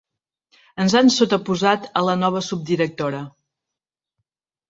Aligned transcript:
Ens 0.83 0.93
han 0.99 1.11
sotaposat 1.15 1.85
a 2.01 2.03
la 2.07 2.15
nova 2.21 2.43
subdirectora. 2.47 3.23